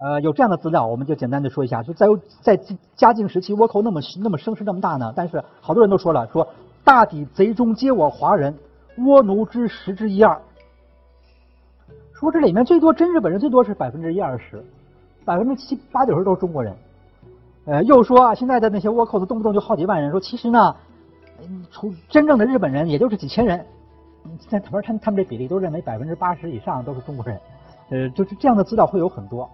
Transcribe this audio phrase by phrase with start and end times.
[0.00, 2.06] 呃，有这样的资料，我们就简单的说一下，就在
[2.40, 2.58] 在
[2.96, 6.48] 嘉靖时期，倭寇那么那么声势那么大呢，但是好多人都说了，说
[6.82, 8.56] 大抵贼中皆我华人，
[8.96, 10.40] 倭奴之十之一二。
[12.14, 14.64] 说这里面最多真日本人最多是百分之一二十，
[15.26, 16.74] 百分之七八九十都是中国人。
[17.66, 20.74] 呃，又说啊，现在的那些倭寇子动不动就好几万人，说其实呢，
[21.70, 23.66] 除真正的日本人也就是几千人。
[24.48, 27.38] 在他们他们这比例都认为百分之八十以上都是中国人。
[27.90, 29.46] 呃，就是这样的资料会有很多。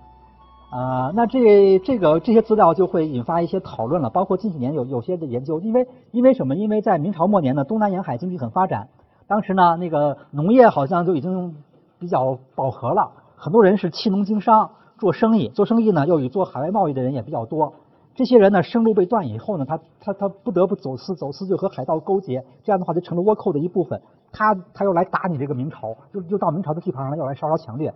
[0.71, 6.55] 啊，那这这个这些资料就会引发一些讨论了，包括近几年有有些的研究，因为因为什么？
[6.57, 8.89] 因为在明朝末年呢，东南沿海经济很发展，
[9.27, 11.55] 当时呢那个农业好像就已经。
[11.99, 17.73] 比较饱和了，很多人是弃农经商做生意，做生意呢又以做海外贸易的人也比较多。
[18.15, 24.03] 这些人呢生路被断以后呢，他他他不得不走私，走私就和海盗勾结，这样的话就成了倭寇的一部分。
[24.31, 27.95] 他他又来打你这个明朝，就就到明朝的地盘上来要来稍稍强掠。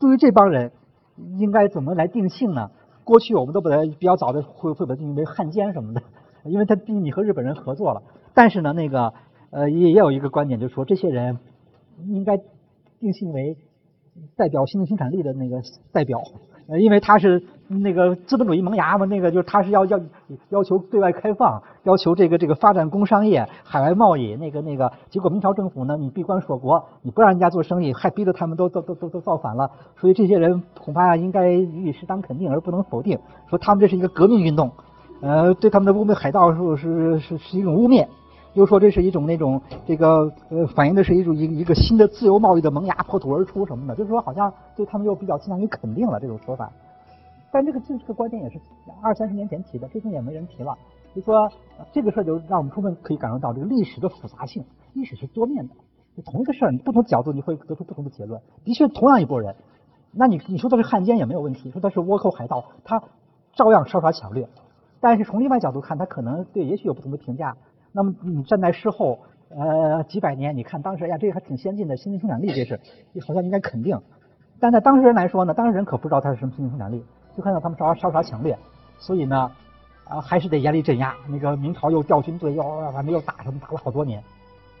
[0.00, 0.72] 对于这帮人，
[1.38, 2.70] 应该怎么来定性呢？
[3.04, 6.02] 过去我们都把它比较早的会会把它定义为汉奸什么的，
[6.44, 8.02] 因为他毕竟你和日本人合作了。
[8.34, 9.12] 但是呢，那个
[9.50, 11.38] 呃也也有一个观点，就是说这些人
[12.08, 12.40] 应该。
[13.00, 13.58] 定性为
[14.34, 15.60] 代表新的生产力的那个
[15.92, 16.22] 代表，
[16.66, 20.00] 呃，因为他是那个资本主义萌芽嘛，那个就是他是要要
[20.48, 33.18] 要求对外开放，要求这个这个发展工商业、海外贸易，那个那个，结果明朝政府呢，你闭关锁国，你不让人家做生意，还逼得他们都都都都都造反了，所以这些人恐怕应该予以适当肯定，而不能否定，
[33.48, 34.70] 说他们这是一个革命运动，
[35.20, 38.06] 呃，对他们的污蔑海盗是是是是一种污蔑。
[38.54, 46.70] 又说这是一种那种这个呃反映的是一种一一个新的自由贸易的萌芽破土而出什么的，就是说好像对他们又比较倾向于肯定了这种说法。
[47.52, 48.58] 但这个这个观点也是
[49.02, 50.76] 二三十年前提的，最近也没人提了。
[51.14, 51.48] 就说
[51.92, 54.64] 这个事儿就让我们充分可以感受到这个历史的复杂性，
[54.94, 55.74] 历史是多面的。
[56.16, 58.40] 就同一个事儿，你不同角度你会得出不同的结论。
[58.64, 59.54] 的确，同样一拨人，
[60.12, 63.02] 那你你说他是汉奸也没有问题，说他是倭寇海盗，他
[63.52, 64.48] 照样烧杀抢掠。
[65.00, 67.56] 但是从另外角度看，他可能对也许有不同的评价。
[67.96, 72.80] 那么你站在事后，呃，几百年，你看当时呀，这个还挺先进的，新型生产力，这是
[73.24, 73.96] 好像应该肯定。
[74.58, 77.04] 但在当事人来说呢，当事人可不知道它是什么新型生产力，
[77.36, 78.58] 就看到他们烧烧杀抢掠，
[78.98, 79.48] 所以呢，
[80.08, 81.14] 啊，还是得严厉镇压。
[81.28, 84.20] 那个明朝又调军队，又反正又打他们，打了好多年。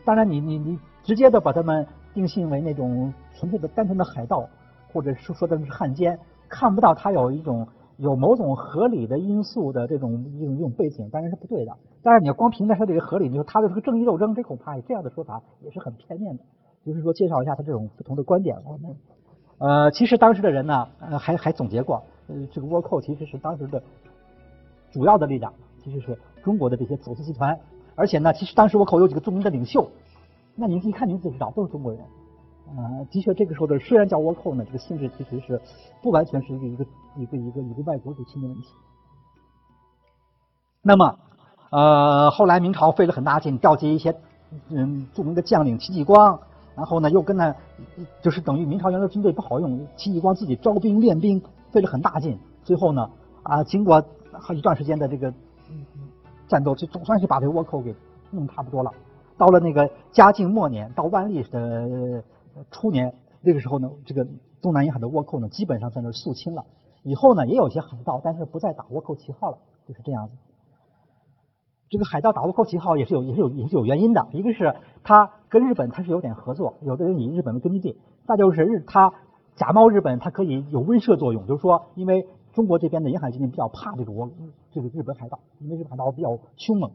[0.04, 4.44] 当然，你你你直接的把他们定性为那种纯粹的单纯的海盗，
[4.92, 7.64] 或者是说他们是汉奸，看不到他有一种。
[7.96, 11.76] 有某种合理的因素的这种一种一种背景，当然是不对的。
[12.02, 16.42] 但是你要光凭着他这个合理，你说他的这个正义斗争，这恐怕这样的说法也是很片面的。
[16.84, 18.56] 就是说，介绍一下他这种不同的观点。
[18.66, 18.94] 我们
[19.58, 23.82] 呃，其实当时的人呢，呃，还还总结过，呃，这个倭寇其实是当时的
[24.90, 27.58] 主要的力量，其实是中国的这些走私集团。
[27.94, 29.88] 而且呢，其实当时倭寇有几个著名的领袖，
[30.56, 32.00] 那您一看您就知道都是中国人。
[32.66, 35.60] 呃，的确，这个时候的虽然叫倭寇呢，这个性质其实是
[36.02, 38.68] 不完全是一个一个一个一个一个外国入侵的问题。
[40.82, 41.18] 那么，
[41.70, 44.16] 呃，后来明朝费了很大劲调集一些
[44.70, 46.40] 嗯著名的将领，戚继光，
[46.74, 47.54] 然后呢又跟呢，
[48.22, 53.08] 就是等于明朝原来军队不好用，戚继光自己招兵练兵，费了很大劲，最后呢
[53.42, 54.02] 啊经过
[54.32, 55.32] 好一段时间的这个
[56.48, 57.94] 战斗，就总算是把这倭寇给
[58.30, 58.90] 弄差不多了。
[59.36, 62.24] 到了那个嘉靖末年，到万历的。
[62.70, 64.26] 初年那个时候呢，这个
[64.62, 66.64] 东南沿海的倭寇呢，基本上在那儿肃清了。
[67.02, 70.34] 以后呢，也有些海盗，但是不再打倭寇旗号了，就是这样子。
[71.90, 74.26] 这个海盗打倭寇旗号也是有也是有也是有原因的。
[74.32, 79.12] 一个是他跟日本他是有点合作，有的人以日本为根据地；再就是日他
[79.54, 84.30] 假冒日本，它可以有威慑作用，就是说，因为中国这边的沿海居民比较怕这个倭
[84.72, 86.90] 这个日本海盗，因为日本海盗比较凶猛。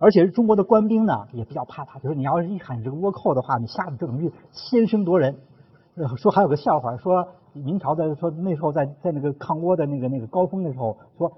[0.00, 1.98] 而且是中国的官兵呢，也比较怕他。
[1.98, 5.36] 就是你要是一喊这个倭寇的话，你吓得就等于先声夺人。
[6.16, 11.30] 说还有个笑话，说明朝的说那时候在在那个抗倭的那个那个高峰的时候，说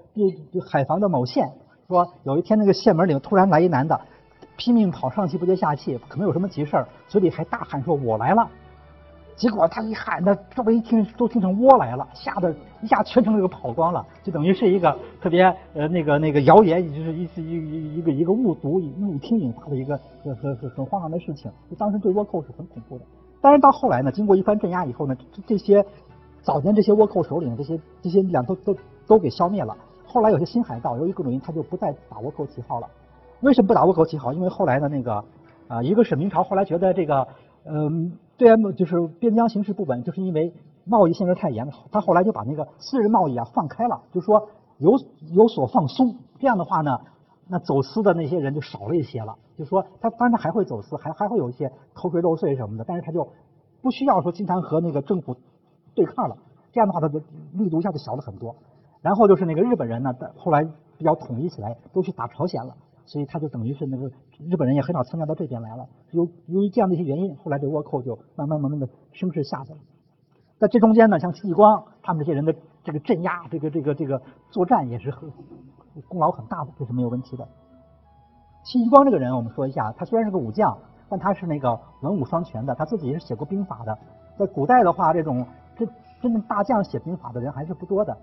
[0.65, 1.51] 海防的某县，
[1.89, 3.99] 说有一天那个县门里突然来一男的，
[4.55, 8.49] 拼命跑上气不接下气，可能有什么急事儿，嘴里还大喊说：“我来了。”
[9.35, 15.43] 结果他一喊，那周围一听都听成倭来了，吓得一下全城都跑光了，就等于是一个特别
[15.73, 21.51] 呃那个那个谣言，就是一一一一个一个误读误听引发的一个很很很很荒唐的事情。
[21.69, 23.05] 就当时对倭寇是很恐怖的。
[23.41, 25.15] 但是到后来呢，经过一番镇压以后呢，
[25.47, 25.83] 这些
[26.41, 28.75] 早年这些倭寇首领这些这些力量都都
[29.07, 29.75] 都给消灭了。
[30.05, 32.87] 后来有些新海盗，由于各种原因，他就不再打倭寇旗号了。
[33.41, 34.31] 为什么不打倭寇旗号？
[34.31, 35.23] 因为后来的那个
[35.67, 37.27] 啊，一个是明朝后来觉得这个
[37.65, 38.13] 嗯。
[38.37, 40.53] 虽然就是边疆形势不稳，就是因为
[40.85, 41.73] 贸易限制太严了。
[41.91, 44.91] 他后来就把那个私人贸易啊放开了，就说有
[45.31, 46.15] 有所放松。
[46.39, 46.99] 这样的话呢，
[47.47, 49.35] 那走私的那些人就少了一些了。
[49.57, 53.29] 就说他当然还会走私，还还会有一些偷税漏税什么的，但是他就
[53.81, 55.37] 不需要说经常和那个政府
[55.93, 56.35] 对抗了。
[56.71, 57.21] 这样的话，它的
[57.53, 58.55] 力度一下就小了很多。
[59.01, 60.63] 然后就是那个日本人呢，后来
[60.97, 64.09] 比较统一起来，都去打朝鲜了，所以他就等于是那个
[64.49, 65.87] 日本人也很少参加到这边来了。
[66.11, 69.79] 由由于这样的一些原因，后来这倭寇就慢慢慢慢的声势下去了。
[70.59, 75.29] 在这中间呢，像戚继光他们这些人的这个镇压、这个这个这个作战也是很
[76.07, 77.47] 功劳很大的，这是没有问题的。
[78.63, 80.77] 戚继光这个人，我们说一下，他虽然是个武将，
[81.09, 83.97] 但他是那个文武双全的，他自己也是写过兵法的。
[84.37, 85.45] 在古代的话，这种
[85.75, 85.87] 真
[86.21, 88.17] 真正大将写兵法的人还是不多的。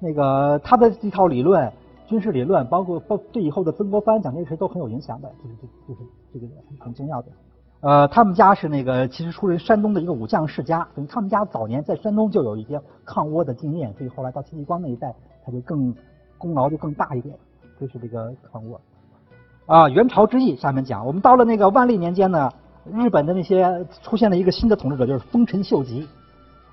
[0.00, 1.70] 那个他的这套理论、
[2.12, 6.46] 军事理论，包括包对以后的曾国藩、蒋介石都很有影响的，就是这就是这个
[6.78, 7.28] 很重要的。
[7.80, 15.14] 呃，他们家是那个其实出身山东的一个武将世家，等于他们家早年在山东就有一些抗倭的经验，所以后来到戚继光那一代，
[15.44, 15.92] 他就更
[16.36, 17.34] 功劳就更大一点，
[17.80, 18.76] 就是这个抗倭。
[19.66, 22.52] 啊，元朝之役下面讲，我们到了那个万历年间呢，
[22.92, 26.06] 日本的那些出现了一个新的统治者，就是丰臣秀吉，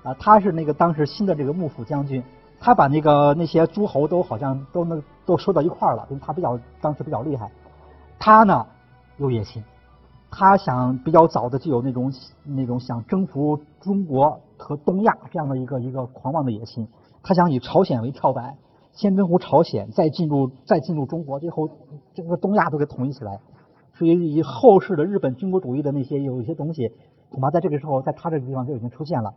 [0.02, 2.22] 啊，他是那个当时新的这个幕府将军。
[2.60, 7.50] 他把那个那些诸侯都好像都能都收到一块儿了，因为他比较当时比较厉害。
[8.18, 8.66] 他呢
[9.16, 9.64] 有野心，
[10.30, 12.12] 他想比较早的就有那种
[12.44, 16.86] 那种想征服中国和东亚这样的一个一个狂妄的野心。
[17.22, 18.58] 他想以朝鲜为跳板，
[18.92, 21.70] 先征服朝鲜，再进入再进入中国，最后
[22.14, 23.40] 整个东亚都给统一起来。
[23.94, 26.92] 所以以后世的日本军国主义的那些有一些东西，
[27.30, 29.32] 恐怕在这个时候在他这个地方就已经出现了。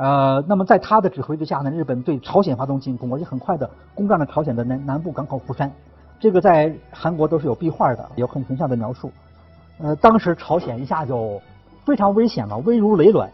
[0.00, 5.70] 呃，那么在他的指挥之下呢，日本对朝鲜发动进攻，而且很快的攻占了朝鲜的南南部港口福山。
[6.18, 9.12] 这个在韩国都是有壁画的，有很形象的描述。
[9.78, 11.38] 呃，当时朝鲜一下就
[11.84, 13.30] 非常危险了，危如累卵。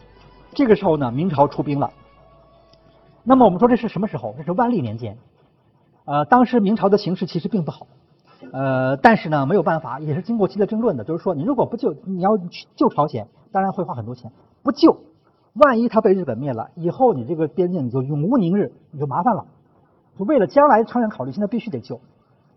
[0.53, 1.89] 这个时候呢，明朝出兵了。
[3.23, 4.35] 那么我们说这是什么时候？
[4.37, 5.17] 这是万历年间。
[6.03, 7.87] 呃，当时明朝的形势其实并不好。
[8.51, 14.29] 呃，但是呢，没有办法，也是经过激烈争论的，就是说你如果不救，你要去救朝鲜，当然会花很多钱；
[14.63, 14.97] 不救。
[15.59, 19.45] 万一他被日本灭了，以后你这个边境你就永无宁日，你就麻烦了。
[20.17, 21.99] 就为了将来长远考虑，现在必须得救。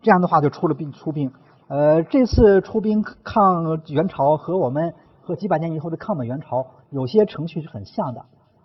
[0.03, 1.33] 这样的话就出了兵出兵。
[1.69, 8.25] 呃，这次出兵抗元朝和我们和几百年以后的抗美援朝有些程序是很像的。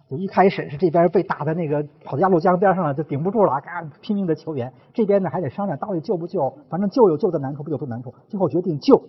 [0.10, 4.72] 就一开始是这边被打的那个跑到鸭绿江边上了，就顶不住了，嘎拼命的求援。
[4.94, 8.14] 这边呢还得商量到底救不救，反正救有救的难处，不救不难处。
[8.28, 9.02] 最后决定救，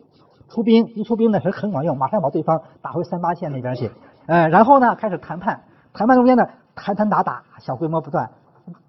[0.49, 3.91] 出兵一出兵呢是很管用，马上把对方打回三八线那边去。
[4.27, 5.63] 呃，然后呢，开始谈判，
[5.93, 8.31] 谈判中间呢，谈谈打打，小规模不断。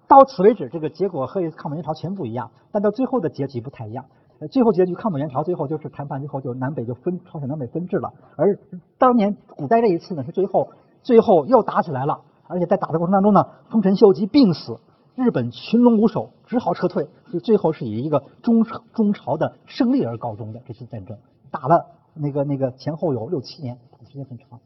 [0.08, 4.04] 到此为止，这个结果和抗美援朝全部一样，但到最后的结局不太一样。
[4.50, 8.12] 最后结局，抗美援朝最后就是谈判，最后就南北就分朝鲜南北分治了。
[8.36, 8.58] 而
[8.98, 10.70] 当年古代这一次呢，是最后
[11.02, 14.80] 最后又打起来了，而且在打的过程当中呢，丰臣秀吉病死，
[15.14, 17.04] 日本群龙无首，只好撤退。
[17.26, 21.16] 所以最后是以一个中中朝的胜利而告终的这次战争，
[21.50, 24.58] 打了那个那个前后有六七年，时间很长。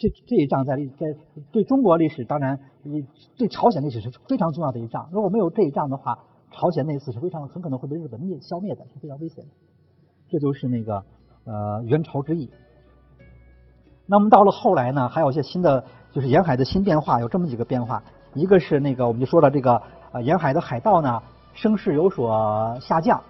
[0.00, 1.14] 这这一仗在历在
[1.52, 2.58] 对中国历史，当然，
[3.36, 5.10] 对朝鲜历史是非常重要的一仗。
[5.12, 6.18] 如果没有这一仗的话，
[6.50, 9.50] 朝鲜那次是非常很可能会被日本灭消灭的，是非常危险的。
[10.30, 11.04] 这就是那个
[11.44, 12.48] 呃元朝之役。
[14.06, 18.02] 那么到了后来呢，还有一些新的，就是沿海的新变化，有这么几个变化。
[18.32, 23.22] 一个是那个我们就说了，这个呃沿海的海盗呢声势有所下降，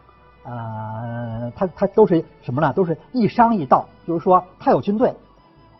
[0.44, 2.72] 呃，他他都是什么呢？
[2.74, 5.12] 都是一商一盗，就是说他有军队。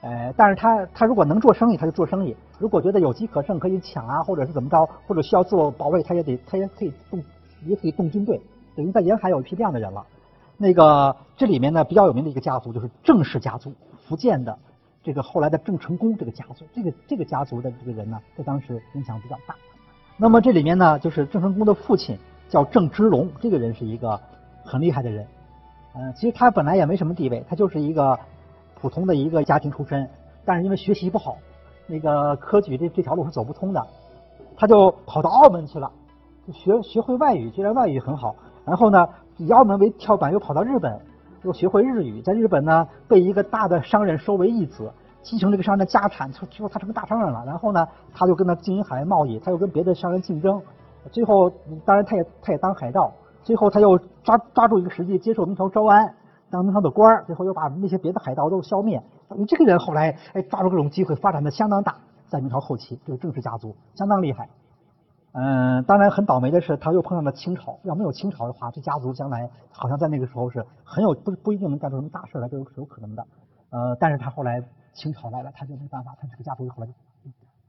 [0.03, 7.23] 呃，但是他他如果能做生意，他就做生意；如果觉得有机可乘，可以抢啊，或者是怎么着，或者需要自我保卫，他也得他也可以动，
[7.67, 8.41] 也可以动军队。
[8.75, 10.03] 等于在沿海有一批这样的人了。
[10.57, 13.75] 那个这里面呢比较有名的一个家族就是郑氏家族，
[14.09, 14.59] 福建的
[15.03, 19.55] 这个后来的郑成功这个家族，这个这个家族的这个人呢，在当时影响比较大。
[20.17, 24.19] 那么这里面呢，就是郑成功的父亲叫郑芝龙，这个人是一个
[24.65, 25.27] 很厉害的人。
[25.95, 28.19] 嗯，其实他本来也没什么地位，他就是一个。
[28.81, 30.09] 普通的一个家庭出身，
[30.45, 31.37] 但是因为学习不好，
[31.87, 33.87] 那个科举这这条路是走不通的，
[34.57, 35.91] 他就跑到澳门去了，
[36.53, 38.35] 学学会外语，既然外语很好，
[38.65, 39.07] 然后呢
[39.37, 41.01] 以澳门为跳板，又跑到日本，
[41.43, 44.91] 又学会日语，在日本呢被一个大的商人收为义子，
[45.23, 47.45] 继承这个商人的家产，最后他成个大商人了。
[47.45, 50.63] 然后呢，他就跟他经营海外贸易，他又跟别的商人竞争，
[51.11, 51.51] 最后
[51.85, 56.15] 当然他也他也当海盗，最后他又抓抓住一个时机，接受明朝招安。
[56.51, 59.03] 当明朝的官儿，最后又把那些别的海盗都消灭。
[59.37, 61.97] 你这个人后来哎抓住各种机会，发展的相当大。
[62.29, 64.49] 在明朝后期，这个郑氏家族相当厉害。
[65.33, 67.79] 嗯，当然很倒霉的是，他又碰上了清朝。
[67.83, 73.27] 要没有清朝的话，这家族将来好像在那个时候是很有不不一定能干出什么大事来，都有是有可能的。
[73.71, 76.89] 呃，但是他后来清朝来了，他就没办法，他这个家族后来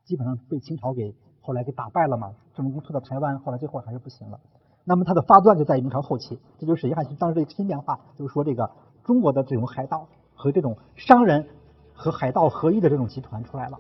[0.04, 2.32] 基本上被清朝给后来给打败了嘛。
[2.56, 4.40] 郑成功退到台湾，后来最后还是不行了。
[4.84, 8.70] 那么它的发端就在于明朝后期，这就是也当时这个新变化，就是说这个
[9.04, 11.46] 中国的这种海盗和这种商人
[11.94, 13.78] 和海盗合一的这种集团出来了。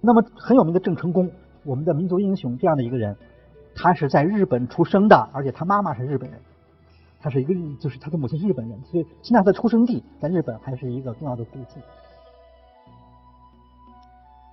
[0.00, 1.30] 那么很有名的郑成功
[1.64, 3.16] 我们的民族英雄这样的一个人，
[3.74, 6.40] 他是在日本出生的，而且他妈妈是日本人，
[7.20, 11.80] 他是一个就是他的母亲是日本人，所以现在他的出生地在日本还是一个重要的古迹。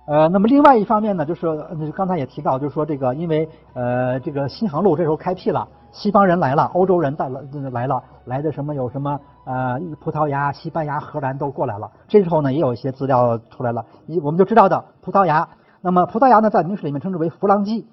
[0.06, 1.46] 呃，那么另外一方面呢，就是
[1.92, 7.42] 刚才也提到，就是说这个因为呃这个新航路这时候开辟了，西方人来了，欧洲人到了
[7.72, 11.90] 来了，来的什么有什么呃葡萄牙、西班牙、荷兰都过来了。
[12.06, 15.48] 这时候呢，也有一些资料出来了，一我们就知道的葡萄牙。
[15.80, 17.86] 那么葡萄牙呢，在明史里面称之为弗朗基，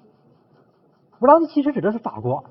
[1.18, 2.44] 弗朗基其实指的是法国，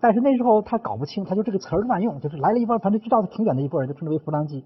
[0.00, 4.64] 但是那时候他搞不清，他就这个词儿乱用，就是来了一帮反正知道的挺远的一波人，就称之为弗朗基。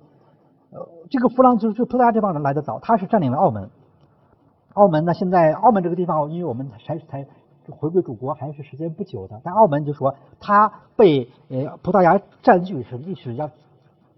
[0.73, 3.69] 呃，这个弗朗就是葡萄牙这帮人来的早，他是占领了澳门。
[4.75, 5.15] 澳门呢？
[5.15, 7.27] 现在澳门这个地方，因为我们才才
[7.71, 13.47] 回归祖国还是时间不久的，但澳门就说它被呃葡萄牙占据是历史要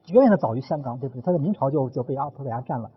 [0.09, 1.23] 远远的早于香港，对不对？
[1.23, 2.91] 它在明朝就就被澳葡萄牙占了。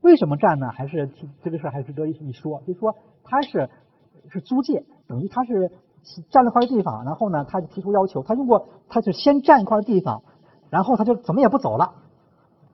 [0.00, 0.70] 为什么占呢？
[0.72, 1.08] 还是
[1.42, 3.70] 这个事还值得一说，就说他是
[4.30, 5.70] 是租界，等于他是
[6.30, 10.22] 占了块地方，然后呢，他就提出要求，他如果他就先占一块地方，
[10.70, 11.92] 然后他就怎么也不走了。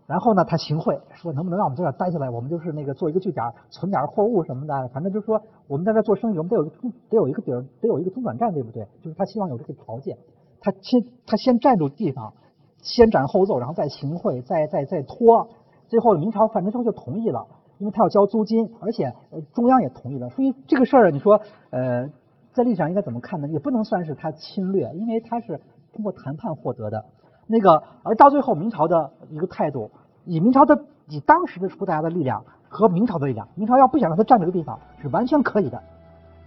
[0.08, 2.30] 然后呢，他行贿说能不能让我们在这儿待下来？
[2.30, 4.88] 我们就是那个做一个据点，存点货物什么的。
[4.88, 6.72] 反正就是说，我们在这做生意，我们得有得
[7.10, 8.86] 有一个底儿，得有一个中转站，对不对？
[9.02, 10.16] 就是他希望有这个条件。
[10.62, 12.32] 他先他先占住地方，
[12.80, 15.50] 先斩后奏，然后再行贿，再再再拖。
[15.88, 17.46] 最后明朝反正最后就同意了，
[17.76, 19.12] 因为他要交租金，而且
[19.52, 20.30] 中央也同意了。
[20.30, 21.38] 所以这个事儿，你说
[21.68, 22.08] 呃，
[22.54, 23.48] 在历史上应该怎么看呢？
[23.48, 25.60] 也不能算是他侵略，因为他是
[25.92, 27.04] 通过谈判获得的。
[27.50, 29.90] 那个，而到最后，明朝的一个态度，
[30.26, 30.78] 以明朝的
[31.08, 35.82] 以当时的葡萄牙的力量和明朝的力量，明朝要不想让他占这个地方是完全可以的。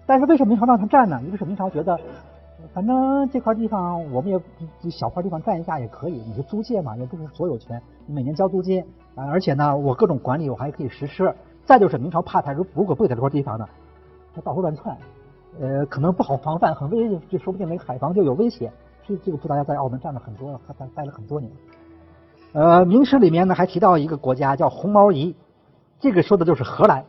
[0.06, 1.20] 但是为什么明朝让他占呢？
[1.26, 2.00] 一个是明朝觉得，
[2.72, 11.34] 反正这块地方我们也小块地方占一下也可以，你是租界嘛，也不是所有权，你每年交租金，而且呢，我各种管理我还可以实施。
[11.66, 13.66] 再就是明朝怕他如果不给这块地方呢，
[14.36, 14.96] 他到处乱窜，
[15.60, 18.72] 呃，可能不好防范，很危，就说不定那个海防就有危险。
[19.08, 21.52] 这这个葡萄牙在澳门占了很多，他待待了很多年。
[22.54, 25.36] 呃，明史里面呢还提到一个国家叫红毛夷，
[26.00, 27.04] 这个说的就是荷兰，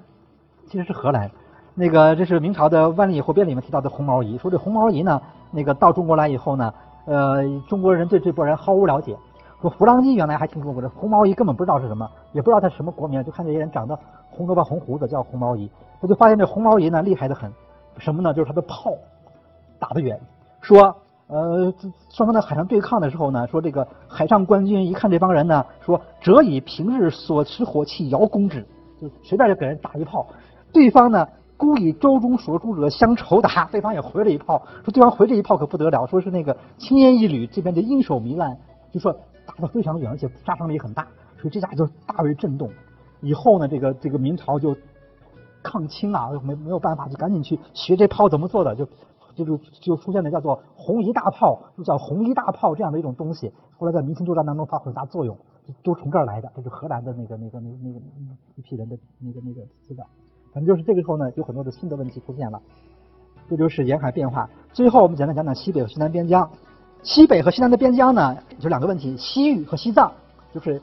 [0.69, 1.31] 其实是荷兰。
[1.75, 5.21] 那个这是明朝的万历以后编里面提到的红毛夷，说这红毛夷呢，
[5.51, 6.73] 那个到中国来以后呢，
[7.07, 9.17] 呃，中国人对这波人毫无了解。
[9.61, 13.99] 说弗朗基原来还听说过，这红毛夷根本不知道是什么，也不知道他什么国名，就看这些人长得
[14.31, 15.71] 红头发红胡子叫红毛夷。
[16.01, 17.53] 他就发现这红毛夷呢厉害的很，
[17.99, 18.33] 什么呢？
[18.33, 18.93] 就是他的炮
[19.79, 20.21] 打得远，
[20.61, 20.95] 说。
[21.33, 21.73] 呃，
[22.11, 28.63] 双方在海上对抗的时候呢，说这个海上官军一看这帮人呢，说折以平日所持火器遥攻之，
[29.01, 30.27] 就随便就给人打一炮。
[30.75, 34.61] 对方呢，孤以舟中所住者相仇打，对方也回了一炮。
[34.85, 38.55] 说对方回这一炮可不得了，说是那个青烟一缕，这边的鹰手糜烂，
[38.93, 39.11] 就说
[39.47, 41.07] 打得非常远，而且杀伤力很大，
[41.39, 42.69] 所以这下就大为震动。
[43.23, 44.77] 以后呢，这个这个明朝就
[45.63, 48.87] 抗清啊，没没有办法，就赶紧去学这炮怎么做的，就。
[49.35, 55.37] 就就就出现了叫做红夷大炮，又叫红夷大炮这样的一种东西，后来在明清作战当中发挥很大作用，
[55.83, 56.51] 都从这儿来的。
[56.57, 58.01] 这是荷兰的那个那个那个那个
[58.57, 60.07] 一批人的那个那个资料。
[60.53, 62.61] 反正就是这个时候呢，有很多的新的问题出现了。
[63.49, 64.49] 这就是沿海变化。
[64.73, 66.51] 最后我们简单讲讲西北和西南边疆。
[67.03, 70.13] 西北和西南的边疆呢，就两个问题：西域和西藏，
[70.55, 70.81] 就是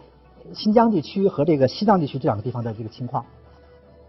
[0.53, 3.25] 新疆地区和这个西藏地区这两个地方的这个情况。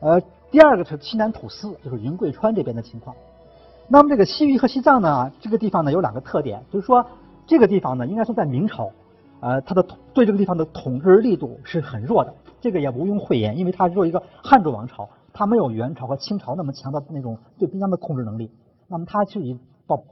[0.00, 0.20] 呃，
[0.50, 3.14] 第二个是西南土司，就是云贵川这边的情况。
[3.92, 7.04] 那么这个西域和西藏呢，这个地方呢有两个特点，就是说
[7.44, 8.88] 这个地方呢应该说在明朝，
[9.40, 18.52] 呃，它的对这个地方的统治力度是很弱的，这个也毋庸讳言，因为它只有一个汉族王朝，它没有元朝和清朝那么强的那种对边疆的控制能力。
[18.86, 20.04] 那么它是以保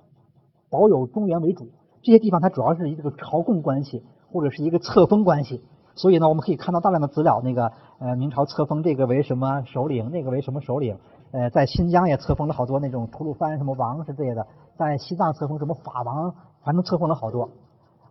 [0.70, 1.68] 保有中原为主，
[2.02, 5.62] 这些地方它主要是一个朝贡关系或者是一个册封关系，
[5.94, 7.70] 所以呢我们可以看到大量的资料，那个
[8.00, 10.96] 呃明朝册封这个为什么首领，那个为什么首领。
[11.30, 17.50] 呃，在新疆也册封了好多那种吐鲁番什么王是这类的，在西藏册封什么法王，反正册封了好多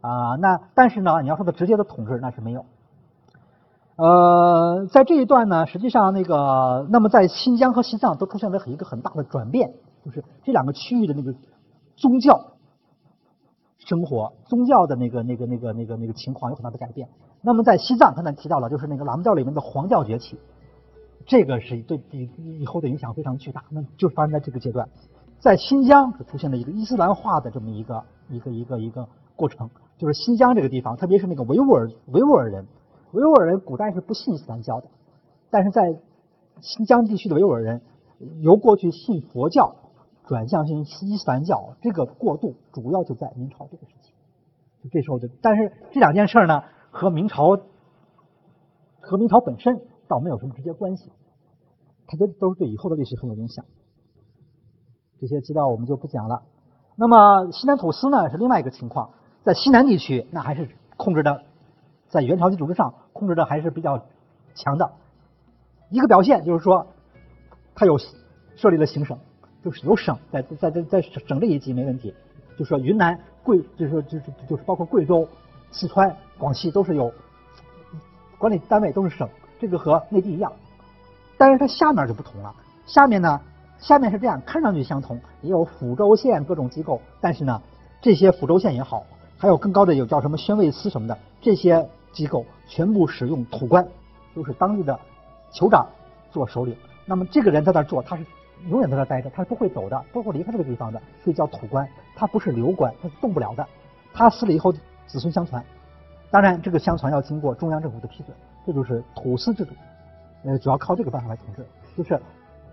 [0.01, 0.35] 啊。
[0.39, 2.65] 那但是呢，你要说的直接的统治那是没有。
[3.95, 9.73] 呃，在这一段呢，实际上那个，那么在新疆和西藏都出现了一个很大的转变，
[10.05, 11.33] 就是这两个区域的那个
[11.95, 12.39] 宗教
[13.79, 17.09] 生活、宗教的那个、那个、那个、那个、那个情况有很大的改变。
[17.41, 20.37] 那么在西藏，刚才提到了，就是那个喇嘛教里面的黄教崛起。
[21.27, 24.87] 这个是对以以后的影响非常巨大，那就发生在这个阶段，
[25.39, 32.65] 在新疆出现了一个伊斯兰化的这么一个一个一个一个过程，就是新疆这个地方，特别是那个维吾尔维吾尔人，
[33.11, 34.87] 维吾尔人古代是不信伊斯兰教的，
[35.51, 35.99] 但是在
[36.61, 37.81] 新疆地区的维吾尔人
[38.39, 39.75] 由过去信佛教
[40.25, 44.13] 转向信伊斯兰教，这个过渡主要就在明朝这个时期，
[44.81, 47.59] 就这时候的，但是这两件事呢和明朝
[49.01, 49.81] 和明朝本身。
[50.07, 51.11] 倒没有什么直接关系，
[52.07, 53.65] 它都都是对以后的历史很有影响。
[55.19, 56.43] 这些资料我们就不讲了。
[56.95, 59.11] 那么西南土司呢是另外一个情况，
[59.43, 61.43] 在西南地区那还是控制的，
[62.09, 64.05] 在元朝基础之上控制的还是比较
[64.55, 64.91] 强的。
[65.89, 66.87] 一个表现就是说，
[67.75, 67.97] 它有
[68.55, 69.17] 设立了行省，
[69.63, 72.13] 就是有省在在在在省这一级没问题。
[72.57, 75.27] 就说云南、贵，就是就是就是包括贵州、
[75.71, 77.13] 四川、广西都是有
[78.39, 80.51] 管理单位，都是省，这个和内地一样。
[81.37, 82.53] 但是它下面就不同了，
[82.85, 83.39] 下面呢，
[83.79, 87.61] 下面是这样，看上去相同，也有抚州县各种机构，但是呢，
[88.01, 89.03] 这些抚州县也好，
[89.37, 93.87] 还有更高的有叫什么宣慰司什么的这些机构，全部使用土官，
[94.35, 94.99] 就是当地的
[95.53, 95.87] 酋长
[96.31, 96.75] 做首领。
[97.05, 98.25] 那么这个人在那做，他是。
[98.69, 101.87] 永远在那待着，他是不会走的，不会离开这个地方的，所以叫土官。
[102.15, 103.63] 他不是流官，他是动不了的。
[104.15, 105.63] 他死了以后，子孙相传。
[106.31, 108.35] 当然，这个相传要经过中央政府的批准，
[108.67, 109.73] 这就是土司制度。
[110.43, 112.21] 呃，主要靠这个办法来统治，就是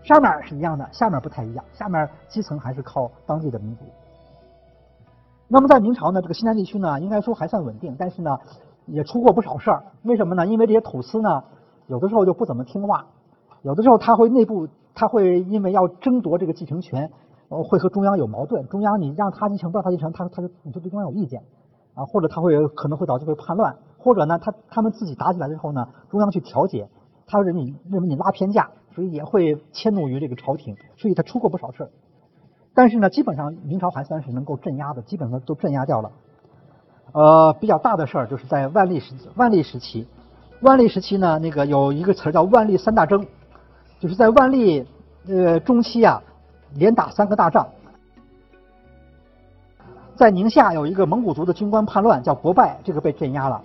[0.03, 1.65] 上面是一样的，下面不太一样。
[1.73, 3.85] 下面基层还是靠当地的民族。
[5.49, 8.39] 那么在明朝呢，这个西南地区呢，应该说还算稳定，但是呢，
[8.87, 9.85] 也出过不少事儿。
[10.03, 10.45] 为什么呢？
[10.47, 11.43] 因为这些土司呢，
[11.87, 13.07] 有的时候就不怎么听话，
[13.63, 14.69] 有的时候他会内部。
[14.97, 17.11] 他会因为要争夺这个继承权，
[17.49, 18.65] 会和中央有矛盾。
[18.69, 21.43] 中央你让他继承，不让他继承，他他就你就对中央有意见，
[21.95, 23.75] 啊，或者他会可能会导致会叛乱，
[24.05, 26.87] 或者呢，他他们自己打起来之后呢，中央去调解，
[27.27, 31.91] 他认为你认为你拉偏架，所以也会迁怒于这个朝廷，所以他出过不少事儿。
[32.75, 36.11] 但是呢，基本上明朝还算是能够镇压的，基本上都镇压掉了。
[37.13, 40.07] 呃，比较大的事儿就是在万历时万历时期，
[40.61, 43.27] 万历时期呢，那个有一个词儿叫万历三大征。
[44.01, 44.87] 就是在万历
[45.27, 46.23] 呃中期啊，
[46.75, 47.67] 连打三个大仗，
[50.15, 53.63] 在宁夏有一个蒙古族的军官叛乱，叫博拜，这个被镇压了。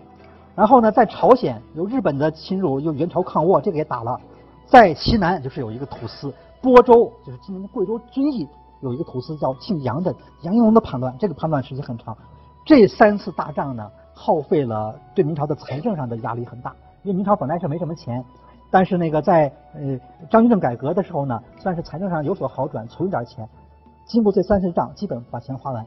[0.60, 4.20] 然后呢，在朝鲜有日本的侵入，又元朝抗倭，这个也打了。
[4.68, 8.46] 在西南就是有一个土司，播州就是今年的贵州遵义
[8.82, 12.14] 有一个土司叫姓杨的杨应龙的叛乱，这个叛乱时期很长。
[12.66, 18.22] 这三次大仗呢，耗费了对明朝的财政上的压力很大，因为明朝本来是没什么钱。
[18.70, 19.98] 但是那个在呃
[20.30, 23.48] 张居正改革的时候呢，算是财政上有所好转，存了点钱。
[24.06, 25.86] 经过这三次仗，基本把钱花完。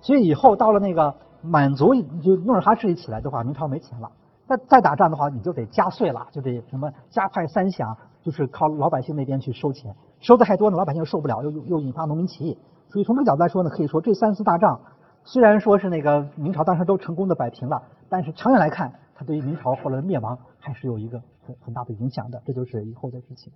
[0.00, 1.14] 所以以后到了那个
[1.46, 4.10] 满族就努尔哈赤一起来的话，明朝没钱了。
[4.46, 9.94] 再再打仗的话，你就得加税了，就得什么加派三饷，就是靠老百姓那边去收钱。
[10.20, 12.58] 收的太多呢，老百姓受不了，又又引发农民起义。
[12.88, 14.80] 所以从这个角度来说呢，可以说这三次大仗
[15.24, 21.56] 虽然说是那个明朝当时都成功的摆平了，但是长远来看，它对于明朝后来的灭亡还是有一个很。
[21.64, 23.52] 很大的影响的，这就是以后的事情。